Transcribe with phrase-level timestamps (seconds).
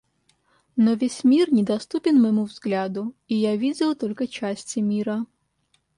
[0.75, 5.27] Но весь мир недоступен моему взгляду, и я видел только части мира.